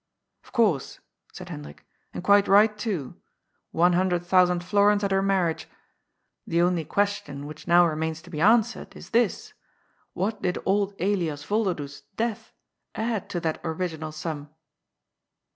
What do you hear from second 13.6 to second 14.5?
original sum